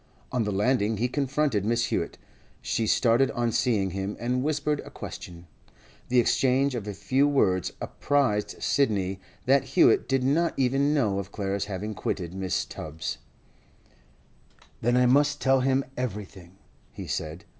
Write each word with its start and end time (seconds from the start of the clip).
On 0.31 0.45
the 0.45 0.51
landing 0.51 0.97
he 0.97 1.07
confronted 1.07 1.63
Mrs. 1.63 1.85
Hewett; 1.89 2.17
she 2.63 2.87
started 2.87 3.29
on 3.35 3.51
seeing 3.51 3.91
him, 3.91 4.17
and 4.19 4.41
whispered 4.41 4.79
a 4.79 4.89
question. 4.89 5.45
The 6.07 6.19
exchange 6.19 6.73
of 6.73 6.87
a 6.87 6.93
few 6.95 7.27
words 7.27 7.73
apprised 7.79 8.55
Sidney 8.63 9.19
that 9.45 9.77
Hewett 9.77 10.09
did 10.09 10.23
not 10.23 10.55
even 10.57 10.95
know 10.95 11.19
of 11.19 11.31
Clara's 11.31 11.65
having 11.65 11.93
quitted 11.93 12.31
Mrs. 12.31 12.67
Tubbs'. 12.69 13.19
'Then 14.81 14.97
I 14.97 15.05
must 15.05 15.39
tell 15.39 15.59
him 15.59 15.85
everything,' 15.95 16.57
he 16.91 17.05
said. 17.05 17.45